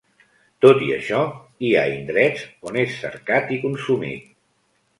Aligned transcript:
Tot 0.65 0.79
i 0.85 0.87
això, 0.95 1.19
hi 1.67 1.69
ha 1.75 1.83
indrets 1.97 2.47
on 2.71 2.81
és 2.87 2.99
cercat 3.05 3.55
i 3.57 3.61
consumit. 3.69 4.29